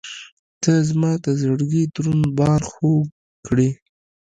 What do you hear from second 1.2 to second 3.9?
د زړګي دروند بار خوږ کړې.